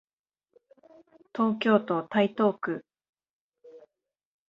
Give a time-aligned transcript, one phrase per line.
[1.35, 2.83] 東京都台東区